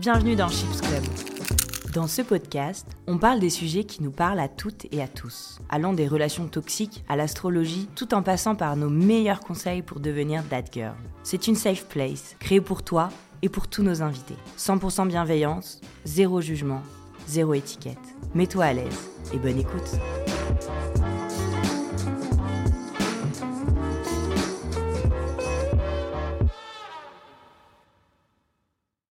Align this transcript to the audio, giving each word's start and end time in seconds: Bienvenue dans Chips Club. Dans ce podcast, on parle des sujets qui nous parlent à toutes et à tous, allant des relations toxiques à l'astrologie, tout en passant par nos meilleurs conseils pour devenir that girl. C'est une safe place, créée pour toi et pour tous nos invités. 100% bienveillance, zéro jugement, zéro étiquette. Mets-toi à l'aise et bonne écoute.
Bienvenue 0.00 0.34
dans 0.34 0.48
Chips 0.48 0.80
Club. 0.80 1.02
Dans 1.92 2.06
ce 2.06 2.22
podcast, 2.22 2.86
on 3.06 3.18
parle 3.18 3.38
des 3.38 3.50
sujets 3.50 3.84
qui 3.84 4.02
nous 4.02 4.10
parlent 4.10 4.40
à 4.40 4.48
toutes 4.48 4.86
et 4.92 5.02
à 5.02 5.06
tous, 5.06 5.58
allant 5.68 5.92
des 5.92 6.08
relations 6.08 6.48
toxiques 6.48 7.04
à 7.06 7.16
l'astrologie, 7.16 7.86
tout 7.96 8.14
en 8.14 8.22
passant 8.22 8.54
par 8.54 8.76
nos 8.76 8.88
meilleurs 8.88 9.40
conseils 9.40 9.82
pour 9.82 10.00
devenir 10.00 10.42
that 10.48 10.64
girl. 10.72 10.94
C'est 11.22 11.48
une 11.48 11.54
safe 11.54 11.84
place, 11.84 12.34
créée 12.38 12.62
pour 12.62 12.82
toi 12.82 13.10
et 13.42 13.50
pour 13.50 13.68
tous 13.68 13.82
nos 13.82 14.00
invités. 14.00 14.36
100% 14.56 15.06
bienveillance, 15.06 15.82
zéro 16.06 16.40
jugement, 16.40 16.80
zéro 17.28 17.52
étiquette. 17.52 17.98
Mets-toi 18.34 18.64
à 18.64 18.72
l'aise 18.72 19.10
et 19.34 19.36
bonne 19.36 19.58
écoute. 19.58 19.98